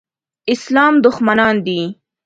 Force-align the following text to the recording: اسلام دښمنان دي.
اسلام 0.53 0.93
دښمنان 1.03 1.55
دي. 1.65 1.79